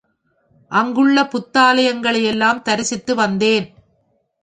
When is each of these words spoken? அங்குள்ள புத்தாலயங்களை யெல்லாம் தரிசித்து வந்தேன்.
அங்குள்ள 0.71 1.23
புத்தாலயங்களை 1.23 2.21
யெல்லாம் 2.25 2.61
தரிசித்து 2.61 3.15
வந்தேன். 3.15 3.67